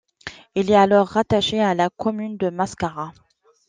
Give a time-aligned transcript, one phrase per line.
[0.55, 3.11] Il est alors rattaché à la commune de Mascara.